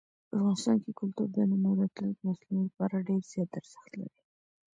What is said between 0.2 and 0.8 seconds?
افغانستان